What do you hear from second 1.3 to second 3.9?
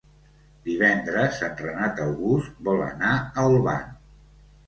en Renat August vol anar a Olvan.